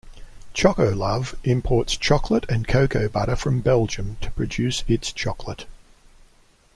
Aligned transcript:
Chocolove 0.55 1.35
imports 1.43 1.95
chocolate 1.95 2.49
and 2.49 2.67
cocoa 2.67 3.07
butter 3.07 3.35
from 3.35 3.61
Belgium 3.61 4.17
to 4.21 4.31
produce 4.31 4.83
its 4.87 5.11
chocolate. 5.13 5.67